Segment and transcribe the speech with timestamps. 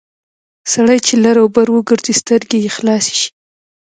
[0.71, 3.29] سړی چې لر او بر وګرځي سترګې یې خلاصې شي...